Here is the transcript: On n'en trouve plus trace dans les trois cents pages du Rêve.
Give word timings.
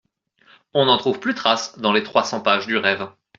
On 0.73 0.85
n'en 0.87 0.97
trouve 0.97 1.19
plus 1.19 1.35
trace 1.35 1.77
dans 1.77 1.91
les 1.93 2.01
trois 2.01 2.23
cents 2.23 2.41
pages 2.41 2.65
du 2.65 2.75
Rêve. 2.75 3.07